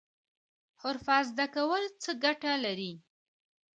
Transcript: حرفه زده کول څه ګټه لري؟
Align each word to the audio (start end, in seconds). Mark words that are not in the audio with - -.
حرفه 0.81 1.17
زده 1.29 1.45
کول 1.55 1.83
څه 2.01 2.11
ګټه 2.23 2.51
لري؟ 2.63 2.93